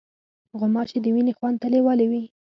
[0.59, 2.23] غوماشې د وینې خوند ته لیوالې وي.